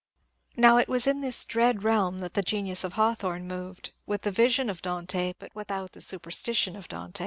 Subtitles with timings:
[0.57, 4.31] Now, it was in this dread realm that the genius of Hawthorne moved, with the
[4.31, 7.19] vision of Dante, but without the superstition of Dante.